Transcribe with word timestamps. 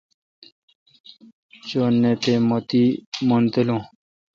چو 1.67 1.81
نہ 2.01 2.11
تے 2.21 2.33
مہ 2.47 2.57
تی 2.67 2.83
مون 3.27 3.43
تالو۔ 3.51 3.77